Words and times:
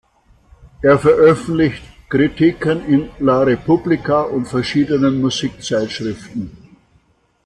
Er 0.81 0.97
veröffentlicht 0.97 1.83
Kritiken 2.09 2.83
in 2.87 3.09
"La 3.19 3.43
Repubblica" 3.43 4.23
und 4.23 4.47
verschiedenen 4.47 5.21
Musikzeitschriften. 5.21 6.77